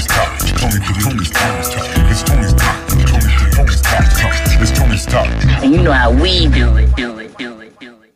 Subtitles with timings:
[0.00, 0.38] Tony's talk.
[0.56, 1.86] Tony, Tony's Tony's talk.
[2.10, 2.88] It's Tony's talk.
[2.88, 3.04] Tony,
[3.52, 4.04] Tony's talk.
[4.62, 5.26] It's Tony's talk.
[5.62, 8.14] And you know how we do it, do it, do it, do it.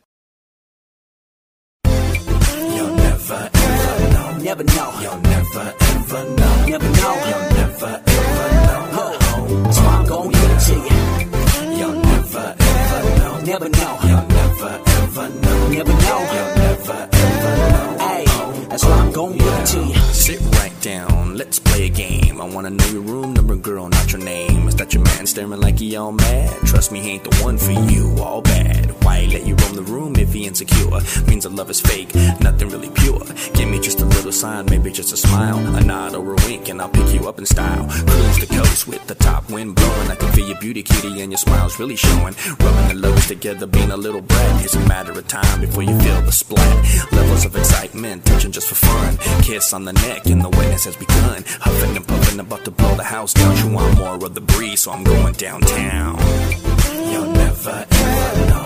[2.74, 4.38] You'll never ever know.
[4.38, 4.94] Never know.
[5.02, 6.66] You'll never ever know.
[6.66, 7.14] Never know.
[7.28, 8.90] You'll never ever know.
[8.96, 11.78] Oh, so I'm gon' give it to you.
[11.78, 13.40] You'll never ever know.
[13.40, 13.98] Never know.
[14.04, 15.68] You'll never ever know.
[15.68, 16.20] Never know.
[16.34, 17.96] You'll never ever know.
[18.00, 18.24] Hey,
[18.68, 19.94] that's why I'm gon' give it to you.
[20.12, 22.40] Sit right let's play a game.
[22.40, 24.68] I wanna know your room number, girl, not your name.
[24.68, 26.54] Is that your man staring like he all mad?
[26.66, 28.90] Trust me, he ain't the one for you, all bad.
[29.20, 30.90] He let you roam the room if he insecure?
[31.26, 33.24] Means the love is fake, nothing really pure.
[33.54, 36.68] Give me just a little sign, maybe just a smile, a nod or a wink,
[36.68, 37.86] and I'll pick you up in style.
[37.88, 40.10] Cruise the coast with the top wind blowing.
[40.10, 42.34] I can feel your beauty, kitty, and your smile's really showing.
[42.60, 44.64] Rubbing the lows together, being a little brat.
[44.64, 47.12] It's a matter of time before you feel the splat.
[47.12, 49.16] Levels of excitement, touching just for fun.
[49.42, 51.44] Kiss on the neck, and the witness has begun.
[51.60, 53.56] Huffing and puffing, about to blow the house down.
[53.58, 56.18] You want more of the breeze, so I'm going downtown.
[57.10, 57.86] You'll never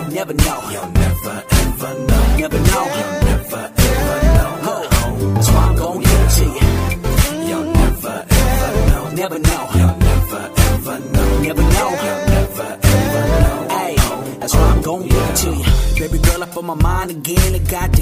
[0.08, 0.14] know.
[0.14, 0.70] Never know.
[0.70, 2.36] You'll never ever know.
[2.36, 2.84] Never know.
[2.98, 4.58] You'll never ever know.
[4.70, 7.48] Oh, that's why I'm gon' give it to you.
[7.48, 9.10] You'll never ever know.
[9.10, 9.68] Never know.
[9.74, 11.40] You'll never ever know.
[11.42, 11.88] Never know.
[12.04, 13.68] You'll never ever know.
[13.70, 13.94] Hey,
[14.40, 16.08] that's why I'm gon' give it to you.
[16.08, 17.47] Baby girl up on my mind again.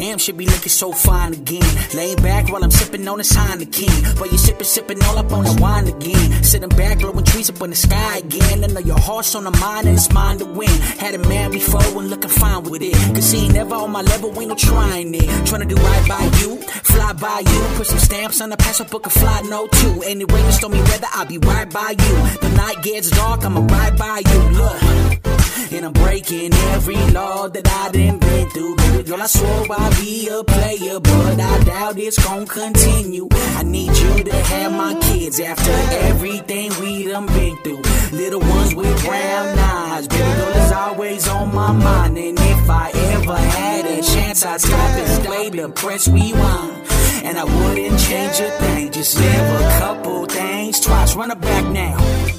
[0.07, 1.79] And goddamn, be looking so fine again.
[1.95, 4.19] Laying back while I'm sipping on this Heineken.
[4.19, 6.45] But you sipping, sipping all up on the wine again.
[6.45, 8.63] Sitting back, blowing trees up in the sky again.
[8.63, 10.69] I know your heart's on the mind and it's mine to win.
[11.01, 12.95] Had a man before and looking fine with it.
[13.15, 15.47] Cause he ain't never on my level, ain't no trying it.
[15.47, 17.77] Trying to do right by you, fly by you.
[17.77, 20.03] Put some stamps on the passport, book a fly no two.
[20.05, 22.15] Any rain or stormy weather, I'll be right by you.
[22.41, 24.39] The night gets dark, I'ma ride by you.
[24.57, 25.26] Look.
[25.73, 28.77] And I'm breaking every law that I done been through.
[28.77, 33.29] Baby girl, I swore I'd be a player, but I doubt it's gon' continue.
[33.33, 35.73] I need you to have my kids after
[36.07, 37.83] everything we done been through.
[38.13, 42.19] Little ones with brown eyes, baby girl is always on my mind.
[42.19, 46.85] And if I ever had a chance, I'd stop and play the press rewind.
[47.25, 51.17] And I wouldn't change a thing, just live a couple things twice.
[51.17, 52.36] Run it back now.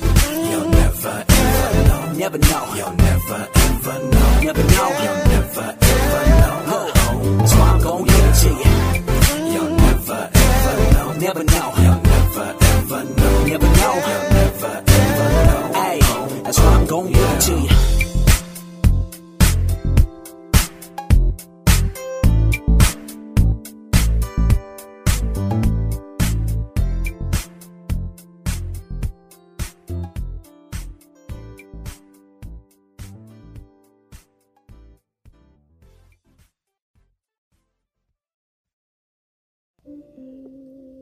[2.28, 2.74] Never know.
[2.76, 4.40] You'll never ever know.
[4.42, 4.98] Never know.
[5.02, 5.27] You'll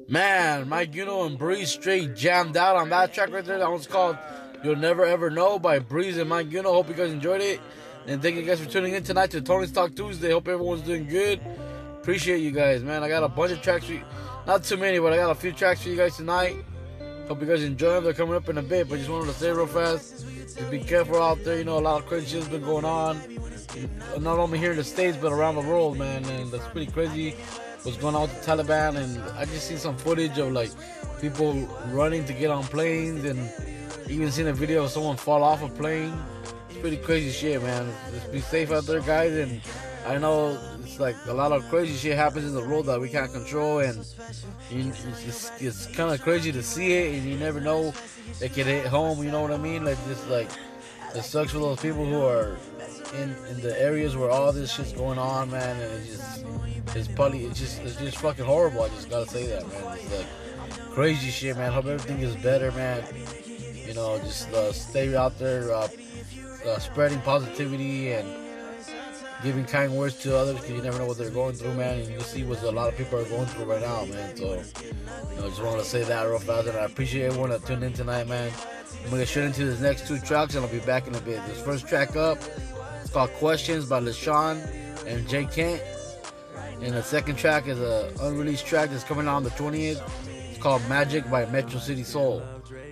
[0.07, 3.57] Man, Mic Uno and Breez straight jammed out on that track right there.
[3.57, 4.17] That one's called
[4.63, 6.73] You'll Never Ever Know by Breez and Mic Uno.
[6.73, 7.59] Hope you guys enjoyed it.
[8.05, 10.31] And thank you guys for tuning in tonight to Tony's Talk Tuesday.
[10.31, 11.41] Hope everyone's doing good.
[11.99, 13.01] Appreciate you guys, man.
[13.01, 14.03] I got a bunch of tracks for you.
[14.45, 16.55] Not too many, but I got a few tracks for you guys tonight.
[17.27, 18.03] Hope you guys enjoy them.
[18.03, 20.23] They're coming up in a bit, but just wanted to say real fast.
[20.55, 21.57] Just be careful out there.
[21.57, 23.19] You know, a lot of crazy shit's been going on.
[24.19, 26.23] Not only here in the States, but around the world, man.
[26.25, 27.35] And that's pretty crazy
[27.85, 28.97] what's going with the Taliban.
[28.97, 30.71] And I just seen some footage of like
[31.21, 31.53] people
[31.91, 33.49] running to get on planes and
[34.09, 36.17] even seen a video of someone fall off a plane.
[36.69, 37.91] It's pretty crazy shit, man.
[38.11, 39.33] Just be safe out there, guys.
[39.33, 39.61] And
[40.07, 43.09] I know it's like a lot of crazy shit happens in the world that we
[43.09, 44.05] can't control, and
[44.71, 47.93] it's, it's kind of crazy to see it, and you never know
[48.41, 49.23] it could hit home.
[49.23, 49.83] You know what I mean?
[49.85, 50.49] Like just like
[51.15, 52.57] it sucks for those people who are
[53.21, 55.79] in, in the areas where all this shit's going on, man.
[55.79, 56.45] And it's just
[56.95, 58.83] it's probably it's just it's just fucking horrible.
[58.83, 59.97] I just gotta say that, man.
[59.97, 61.71] It's like crazy shit, man.
[61.71, 63.03] Hope everything is better, man.
[63.87, 65.87] You know, just uh, stay out there, uh,
[66.65, 68.27] uh, spreading positivity and
[69.43, 71.99] giving kind words to others because you never know what they're going through, man.
[71.99, 74.35] And you see what a lot of people are going through right now, man.
[74.35, 76.67] So, you know, just want to say that real fast.
[76.67, 78.51] And I appreciate everyone that tuned in tonight, man.
[79.03, 81.19] I'm gonna get straight into this next two tracks, and I'll be back in a
[81.19, 81.45] bit.
[81.45, 82.39] This first track up,
[83.15, 84.59] called "Questions" by Leshon
[85.07, 85.81] and J Kent.
[86.81, 90.01] And the second track is a unreleased track that's coming out on the 20th.
[90.49, 92.43] It's called Magic by Metro City Soul.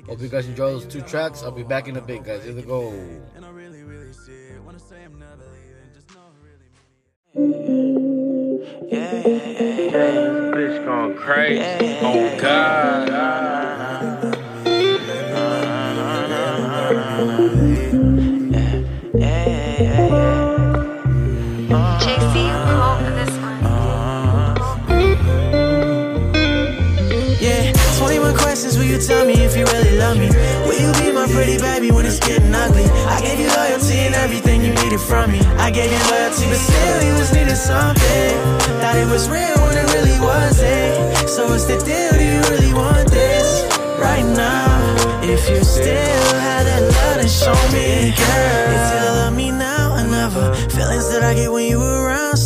[0.08, 1.44] Hope you guys enjoy those two tracks.
[1.44, 2.46] I'll be back in a bit, guys.
[2.46, 2.94] Here we go.
[7.36, 9.92] Yeah, yeah, yeah.
[10.56, 11.93] Bitch going crazy.
[29.08, 30.30] Tell me if you really love me?
[30.66, 32.86] Will you be my pretty baby when it's getting ugly?
[33.08, 35.40] I gave you loyalty and everything you needed from me.
[35.60, 38.34] I gave you loyalty, but still you was needing something.
[38.80, 41.30] Thought it was real when it really wasn't.
[41.30, 42.14] So what's the deal?
[42.16, 43.66] Do you really want this
[44.00, 44.72] right now?
[45.24, 48.74] If you still had that love, then show me, girl.
[48.94, 50.56] You love me now or never.
[50.70, 51.93] Feelings that I get when you around,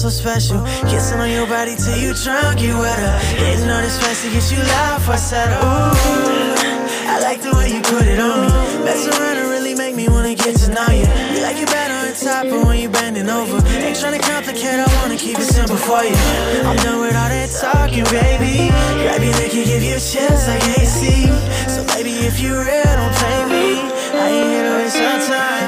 [0.10, 0.64] so special.
[0.90, 3.14] Kissing on your body till you drunk, you wetter.
[3.36, 5.60] Hitting on this fast to get you loud for settle.
[5.60, 8.86] Ooh, I like the way you put it on me.
[8.86, 11.08] Mess around and really make me wanna get to know you.
[11.34, 14.80] You like it better on top, but when you bending over, ain't trying to complicate.
[14.80, 16.16] I wanna keep it simple for you.
[16.64, 18.72] I'm done with all that talking, baby.
[19.04, 21.28] Grab your neck and give you chills like AC.
[21.68, 23.68] So baby, if you real, don't play me.
[24.14, 25.68] I ain't here to waste your time.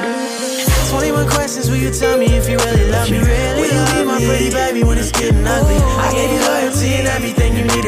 [0.89, 3.48] 21 questions, will you tell me if you really love me?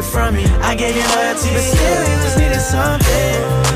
[0.02, 0.46] Needed from me.
[0.62, 3.36] I gave you loyalty, but still you was needing something.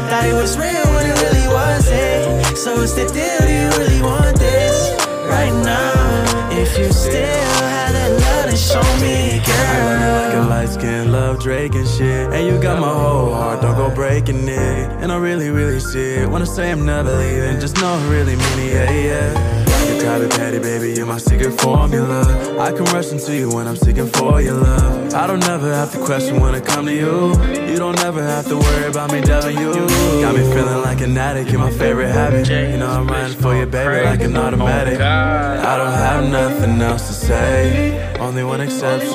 [0.10, 2.58] Thought it was real when it really wasn't.
[2.58, 3.40] So it's the deal?
[3.40, 4.92] Do you really want this
[5.28, 6.52] right now?
[6.52, 10.40] If you still had that love, then show me, girl.
[10.40, 12.32] Like light skin, love Drake and shit.
[12.34, 14.90] And you got my whole heart, don't go breaking it.
[15.02, 16.30] And I really, really see it.
[16.30, 19.65] Wanna say I'm never leaving, just know I really mean it, yeah, yeah.
[20.06, 22.22] Type of patty, baby, you're my secret formula.
[22.60, 25.14] I can rush into you when I'm seeking for your love.
[25.16, 27.34] I don't ever have to question when I come to you.
[27.72, 29.74] You don't ever have to worry about me loving you.
[30.22, 32.48] Got me feeling like an addict, you're my favorite habit.
[32.48, 35.02] You know I'm riding for you, baby, like an automatic.
[35.02, 39.14] I don't have nothing else to say, only one exception.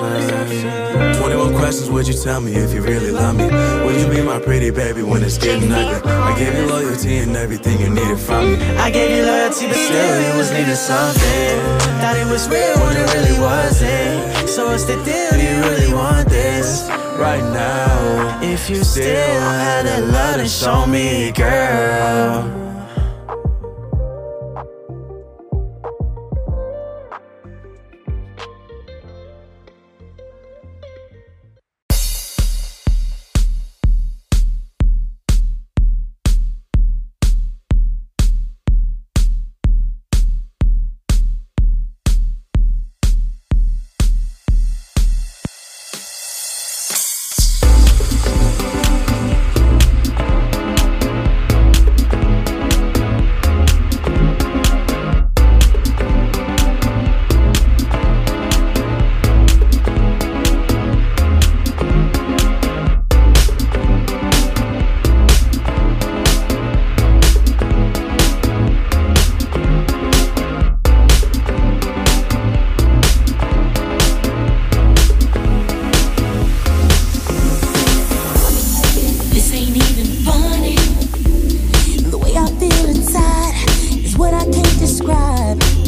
[1.19, 3.47] 21 questions, would you tell me if you really love me?
[3.85, 6.11] Will you be my pretty baby when it's getting ugly?
[6.11, 8.65] I gave you loyalty and everything you needed from me.
[8.77, 11.59] I gave you loyalty, but still you was needing something.
[12.01, 14.49] Thought it was real when it really wasn't.
[14.49, 15.31] So what's the deal?
[15.33, 18.41] Do you really want this right now?
[18.43, 22.60] If you still had that love, then show me, girl.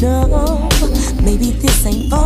[0.03, 2.22] Maybe this ain't for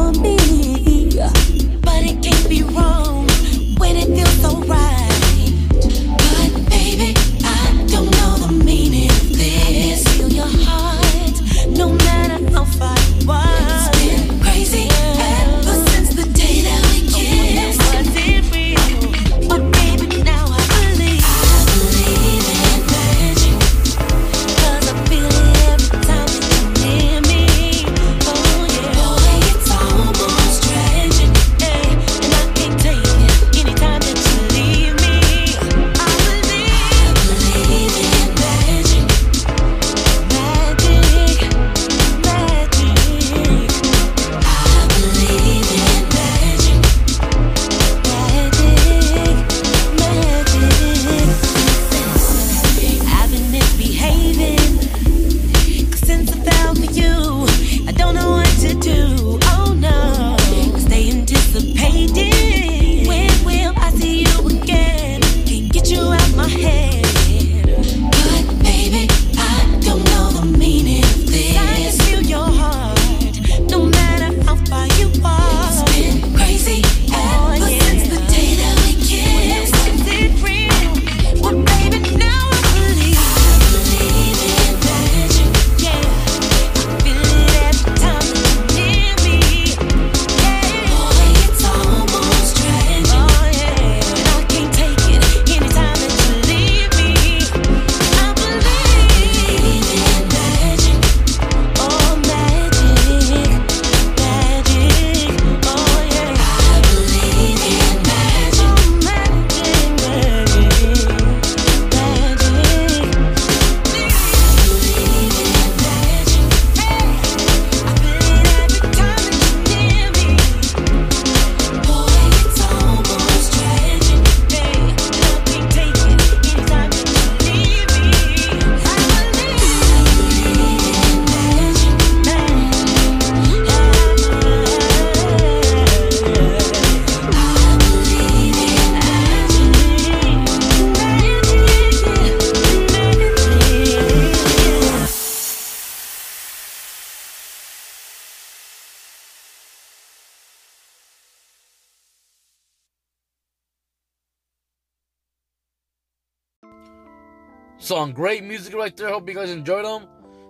[157.87, 159.07] Some great music right there.
[159.07, 160.09] Hope you guys enjoyed them.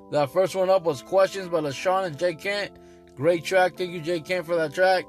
[0.09, 2.71] That first one up was Questions by Leshon and J Kent.
[3.15, 3.77] Great track.
[3.77, 5.05] Thank you, J Kent, for that track.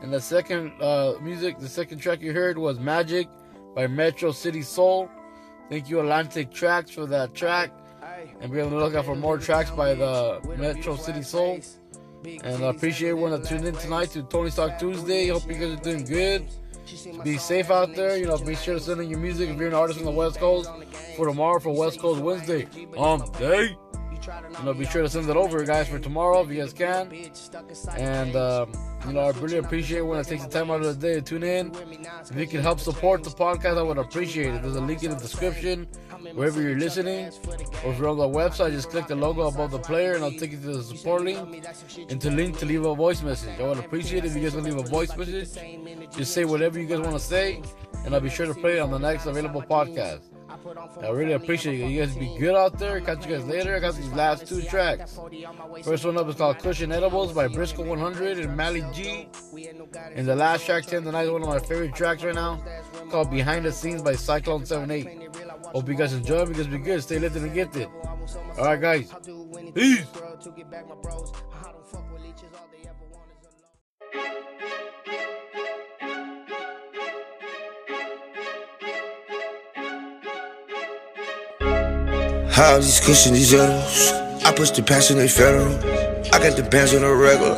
[0.00, 3.26] And the second uh, music, the second track you heard was Magic
[3.74, 5.10] by Metro City Soul.
[5.68, 7.72] Thank you, Atlantic Tracks, for that track.
[8.40, 11.58] And be on the lookout for more tracks by the Metro City Soul.
[12.24, 15.26] And I appreciate everyone that tuned in tonight to Tony's Talk Tuesday.
[15.26, 16.46] Hope you guys are doing good.
[17.24, 18.16] Be safe out there.
[18.16, 20.12] You know, be sure to send in your music if you're an artist from the
[20.12, 20.70] West Coast
[21.16, 22.66] for tomorrow for West Coast Wednesday.
[22.96, 23.76] Um, day.
[24.58, 27.10] You know, be sure to send it over, guys, for tomorrow if you guys can.
[27.96, 28.72] And, um,
[29.06, 31.22] you know, I really appreciate when it takes the time out of the day to
[31.22, 31.72] tune in.
[32.30, 34.62] If you can help support the podcast, I would appreciate it.
[34.62, 35.86] There's a link in the description
[36.34, 37.26] wherever you're listening.
[37.84, 40.32] Or if you're on the website, just click the logo above the player and I'll
[40.32, 41.64] take you to the support link
[42.10, 43.58] and to link to leave a voice message.
[43.58, 45.48] I would appreciate it if you guys can leave a voice message.
[46.16, 47.62] Just say whatever you guys want to say,
[48.04, 50.20] and I'll be sure to play it on the next available podcast.
[51.02, 51.88] I really appreciate it.
[51.88, 53.00] You guys be good out there.
[53.00, 53.76] Catch you guys later.
[53.76, 55.18] I got these last two tracks.
[55.82, 59.28] First one up is called Kush and Edibles by Brisko 100 and Mally G.
[60.14, 62.62] And the last track, 10 tonight, is one of my favorite tracks right now,
[63.10, 65.28] called Behind the Scenes by Syklone 78.
[65.66, 67.02] Hope you guys enjoy because be good.
[67.02, 67.88] Stay lifted and gifted.
[68.58, 69.12] Alright, guys.
[69.74, 70.06] Peace.
[82.58, 84.10] How these cushion these edibles?
[84.42, 85.70] I push the passion, they federal.
[86.34, 87.54] I got the bands on the regular.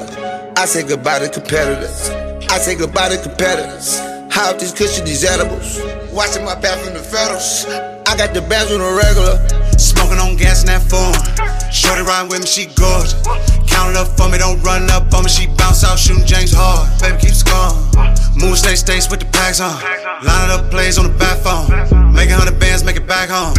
[0.60, 2.10] I say goodbye to competitors.
[2.52, 3.96] I say goodbye to competitors.
[4.28, 5.80] How these cushion these edibles?
[6.12, 7.64] Watching my back from the federals.
[8.04, 9.40] I got the bands on the regular.
[9.80, 11.16] Smoking on gas in that phone.
[11.72, 13.16] Shorty riding with me, she gorgeous.
[13.72, 15.32] Count up for me, don't run up on me.
[15.32, 16.92] She bounce out, shooting James hard.
[17.00, 17.72] Baby, keeps scoring.
[18.36, 19.80] Move state states with the packs on.
[20.20, 21.72] Lining up plays on the back phone.
[22.12, 23.56] Make Making hundred bands, make it back home.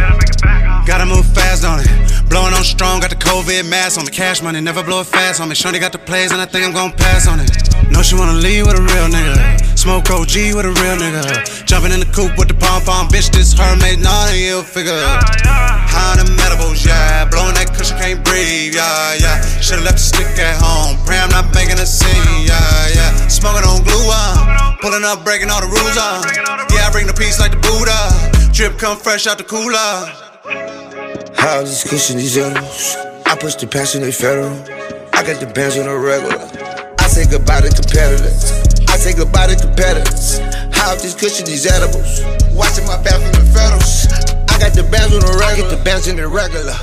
[0.84, 1.86] Gotta move fast on it.
[2.28, 4.60] Blowing on strong, got the COVID mask on the cash money.
[4.60, 5.54] Never blow it fast on me.
[5.54, 7.50] Shorty got the plays, and I think I'm gon' pass on it.
[7.90, 9.62] Know she wanna leave with a real nigga.
[9.78, 11.22] Smoke OG with a real nigga.
[11.66, 13.06] Jumping in the coupe with the pom pom.
[13.08, 14.98] Bitch, this her made not a ill figure.
[15.46, 17.30] High on the medibles, yeah.
[17.30, 19.38] Blowing that cushion, can't breathe, yeah, yeah.
[19.60, 20.98] Should've left the stick at home.
[21.06, 23.28] Pray I'm not making a scene, yeah, yeah.
[23.28, 24.74] Smoking on glue, uh.
[24.80, 26.26] Pulling up, breaking all the rules, uh.
[26.74, 28.50] Yeah, I bring the peace like the Buddha.
[28.50, 30.31] Drip come fresh out the cooler.
[31.36, 32.96] How these cushion these edibles?
[33.26, 34.52] I push the passion, they federal.
[35.12, 36.38] I got the bands on the regular.
[36.98, 38.52] I say goodbye to competitors.
[38.88, 40.38] I say goodbye to competitors.
[40.72, 42.22] How these cushion these edibles?
[42.54, 44.06] Watching my back from the federals.
[44.48, 45.44] I got the bands on the regular.
[45.44, 46.76] I get the bands in the regular.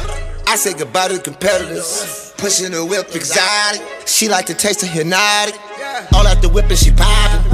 [0.47, 2.33] I say goodbye to competitors.
[2.37, 3.81] Pushing the whip exotic.
[4.07, 5.55] She like the taste of hypnotic.
[6.13, 7.45] All out the whip and she poppin'.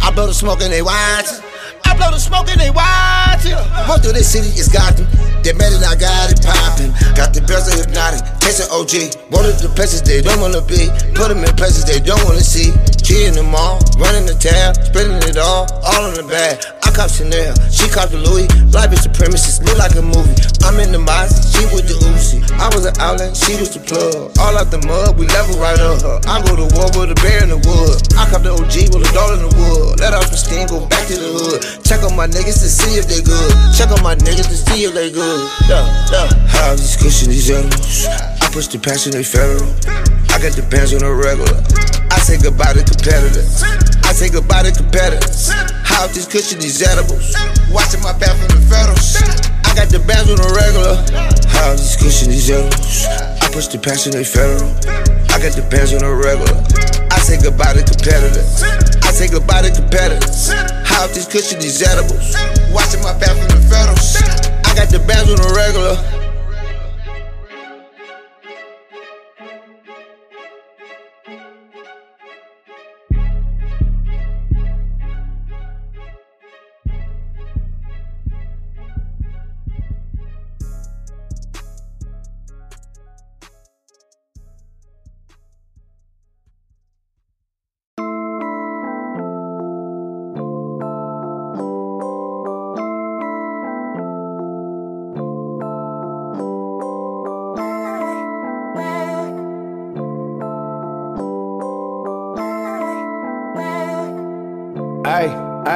[0.00, 1.44] I blow the smoke and they watchin'.
[1.84, 3.58] I blow the smoke and they watchin'.
[3.86, 5.06] Most of this city is Gotham.
[5.42, 6.90] They mad and I got it poppin'.
[7.14, 8.20] Got the bells of hypnotic.
[8.40, 9.14] Tasting OG.
[9.30, 10.90] One of the places they don't wanna be.
[11.14, 12.74] Put them in places they don't wanna see.
[13.08, 13.80] G in the mall.
[13.96, 14.76] Running the tab.
[14.84, 15.64] Spending it all.
[15.80, 16.60] All on the bag.
[16.84, 17.56] I cop Chanel.
[17.72, 18.44] She cop the Louis.
[18.68, 19.64] Life is supremacist.
[19.64, 20.36] Look like a movie.
[20.60, 21.40] I'm in the Mazda.
[21.40, 22.44] She with the Uzi.
[22.60, 23.32] I was an outlet.
[23.32, 24.36] She was the plug.
[24.36, 25.16] All out the mud.
[25.16, 26.04] We level right up.
[26.28, 27.96] I go to war with a bear in the wood.
[28.12, 30.04] I cop the OG with a doll in the wood.
[30.04, 30.68] Let off the steam.
[30.68, 31.64] Go back to the hood.
[31.88, 33.56] Check on my niggas to see if they good.
[33.72, 35.48] Check on my niggas to see if they good.
[35.64, 36.28] Yeah, yeah.
[36.52, 38.37] How these cushion these edibles?
[38.48, 39.68] I push the passion, they federal.
[40.32, 41.52] I got the bands on the regular.
[42.08, 43.60] I say goodbye to competitors.
[44.08, 45.52] I say goodbye to competitors.
[45.84, 47.36] How these cushion these edibles?
[47.68, 49.20] Watching my back from the federals.
[49.68, 50.96] I got the bands on the regular.
[51.44, 53.04] How these cushion these edibles?
[53.44, 54.72] I push the passion, they federal.
[55.28, 56.56] I got the bands on the regular.
[57.12, 58.64] I say goodbye to competitors.
[59.04, 60.56] I say goodbye to competitors.
[60.88, 62.32] How these cushion these edibles?
[62.72, 64.16] Watching my back from the federals.
[64.64, 66.17] I got the bands on the regular.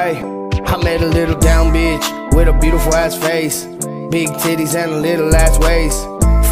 [0.03, 3.67] I met a little down bitch with a beautiful ass face.
[4.11, 6.03] Big titties and a little ass waist.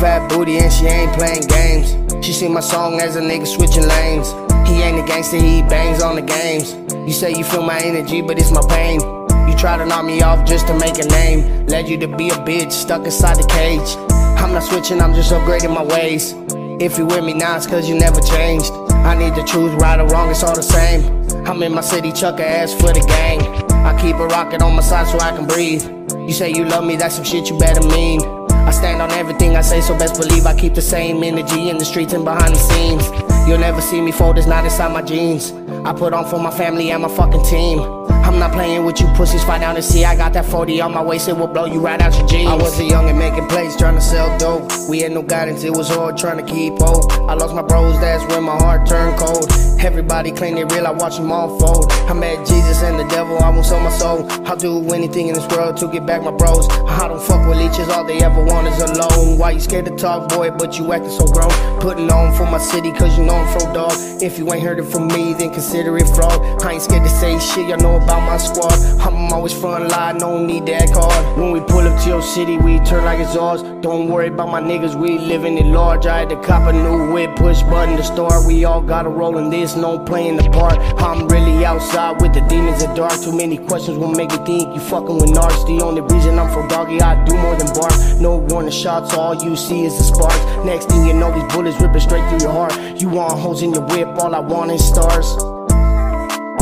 [0.00, 1.96] Fat booty and she ain't playing games.
[2.24, 4.30] She sing my song as a nigga switching lanes.
[4.68, 6.74] He ain't a gangster, he bangs on the games.
[6.94, 9.00] You say you feel my energy, but it's my pain.
[9.00, 11.66] You try to knock me off just to make a name.
[11.66, 13.96] Led you to be a bitch stuck inside the cage.
[14.38, 16.34] I'm not switching, I'm just upgrading my ways.
[16.80, 18.70] If you with me now, it's cause you never changed.
[19.04, 21.02] I need to choose right or wrong, it's all the same.
[21.46, 23.40] I'm in my city, chuck ass for the gang.
[23.84, 25.82] I keep a rocket on my side so I can breathe.
[26.12, 28.20] You say you love me, that's some shit you better mean.
[28.50, 31.78] I stand on everything I say, so best believe I keep the same energy in
[31.78, 33.04] the streets and behind the scenes.
[33.48, 35.52] You'll never see me fold, it's not inside my jeans.
[35.84, 37.99] I put on for my family and my fucking team.
[38.30, 40.04] I'm not playing with you pussies, fight out and see.
[40.04, 42.48] I got that 40 on my waist, it will blow you right out your jeans.
[42.48, 44.70] I was a young and making plays, trying to sell dope.
[44.88, 47.10] We had no guidance, it was hard trying to keep hope.
[47.28, 49.50] I lost my bros, that's when my heart turned cold.
[49.80, 51.90] Everybody claim they real, I watch them all fold.
[51.90, 54.24] I met Jesus and the devil, I won't sell my soul.
[54.46, 56.68] I'll do anything in this world to get back my bros.
[56.68, 59.38] I don't fuck with leeches, all they ever want is alone.
[59.38, 61.50] Why you scared to talk, boy, but you acting so grown?
[61.80, 63.92] Putting on for my city, cause you know I'm from dog.
[64.22, 66.62] If you ain't heard it from me, then consider it fraud.
[66.62, 68.72] I ain't scared to say shit, y'all know about my squad.
[69.00, 71.38] I'm always front line, no need that act hard.
[71.38, 73.62] When we pull up to your city, we turn like it's ours.
[73.82, 76.06] Don't worry about my niggas, we living it large.
[76.06, 78.46] I had to cop a new whip, push button to start.
[78.46, 80.78] We all gotta roll in this, no playing the part.
[81.00, 83.20] I'm really outside with the demons at dark.
[83.20, 85.66] Too many questions will make you think you fucking with narcs.
[85.66, 87.92] The only reason I'm from doggy, I do more than bark.
[88.20, 90.40] No warning shots, all you see is the sparks.
[90.64, 92.74] Next thing you know, these bullets ripping straight through your heart.
[93.00, 95.49] You want holes in your whip, all I want is stars.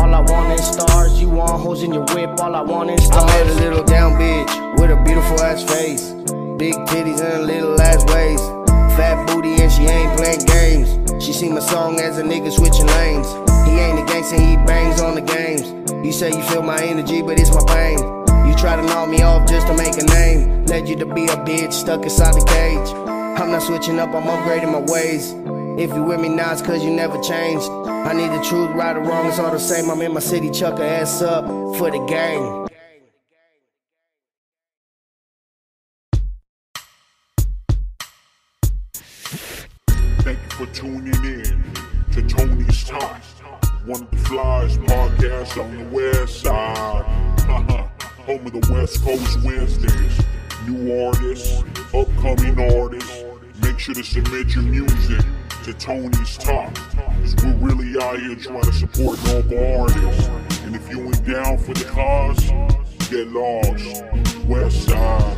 [0.09, 1.21] All I want is stars.
[1.21, 3.31] You want hoes in your whip, all I want is stars.
[3.31, 6.13] I met a little down bitch with a beautiful ass face.
[6.57, 8.43] Big titties and a little ass waist.
[8.97, 11.23] Fat booty and she ain't playing games.
[11.23, 13.29] She sing my song as a nigga switching lanes.
[13.69, 15.69] He ain't a gangster, he bangs on the games.
[16.03, 17.99] You say you feel my energy, but it's my pain.
[18.49, 20.65] You try to knock me off just to make a name.
[20.65, 22.89] Led you to be a bitch stuck inside the cage.
[23.39, 25.35] I'm not switching up, I'm upgrading my ways.
[25.79, 27.71] If you with me now, it's cause you never changed.
[27.87, 29.89] I need the truth, right or wrong, it's all the same.
[29.89, 32.67] I'm in my city, chuck her ass up for the gang.
[40.23, 41.63] Thank you for tuning in
[42.11, 43.23] to Tony's Talk,
[43.87, 47.05] one of the flyest podcasts on the west side.
[48.27, 50.27] Home of the West Coast Wednesdays.
[50.67, 51.63] New artists,
[51.95, 53.23] upcoming artists.
[53.63, 55.25] Make sure to submit your music
[55.73, 56.75] to Tony's Talk.
[56.75, 60.29] Cause we're really out here trying to support local artists.
[60.65, 62.43] And if you ain't down for the cause,
[63.11, 64.05] get lost.
[64.47, 65.38] West side.